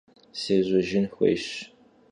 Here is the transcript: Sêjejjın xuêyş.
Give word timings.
Sêjejjın 0.41 1.05
xuêyş. 1.15 1.45